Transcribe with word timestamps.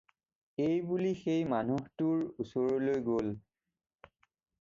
এই 0.67 0.77
বুলি 0.91 1.09
সেই 1.19 1.43
মানুহটোৰ 1.51 2.23
ওচৰলৈ 2.45 3.03
গ'ল। 3.11 3.29